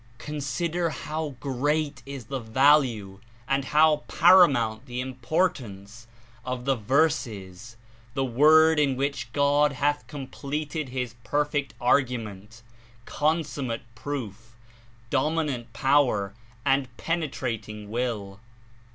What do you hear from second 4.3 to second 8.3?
mount the importance of the Verses (The